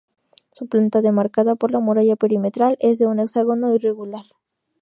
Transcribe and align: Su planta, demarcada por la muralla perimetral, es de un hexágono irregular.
Su 0.51 0.65
planta, 0.67 1.03
demarcada 1.03 1.53
por 1.53 1.69
la 1.69 1.79
muralla 1.79 2.15
perimetral, 2.15 2.75
es 2.79 2.97
de 2.97 3.05
un 3.05 3.19
hexágono 3.19 3.71
irregular. 3.75 4.25